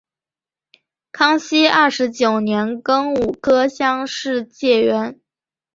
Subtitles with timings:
[1.11, 5.21] 康熙二十九年庚午科乡试解元。